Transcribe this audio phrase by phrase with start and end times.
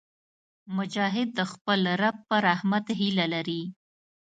[0.77, 3.61] مجاهد د خپل رب په رحمت هیله لري.